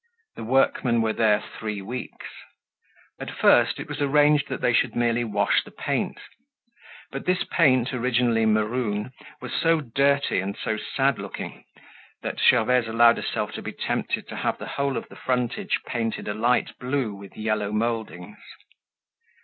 The 0.35 0.43
workmen 0.43 1.03
were 1.03 1.13
there 1.13 1.39
three 1.59 1.79
weeks. 1.79 2.25
At 3.19 3.29
first 3.29 3.79
it 3.79 3.87
was 3.87 4.01
arranged 4.01 4.47
that 4.49 4.59
they 4.59 4.73
should 4.73 4.95
merely 4.95 5.23
wash 5.23 5.63
the 5.63 5.69
paint. 5.69 6.19
But 7.11 7.27
this 7.27 7.43
paint, 7.43 7.93
originally 7.93 8.47
maroon, 8.47 9.11
was 9.41 9.53
so 9.53 9.79
dirty 9.79 10.39
and 10.39 10.57
so 10.57 10.75
sad 10.75 11.19
looking, 11.19 11.65
that 12.23 12.39
Gervaise 12.39 12.87
allowed 12.87 13.17
herself 13.17 13.51
to 13.51 13.61
be 13.61 13.73
tempted 13.73 14.27
to 14.29 14.37
have 14.37 14.57
the 14.57 14.69
whole 14.69 14.97
of 14.97 15.07
the 15.07 15.15
frontage 15.15 15.81
painted 15.85 16.27
a 16.27 16.33
light 16.33 16.71
blue 16.79 17.13
with 17.13 17.37
yellow 17.37 17.71
moldings. 17.71 18.39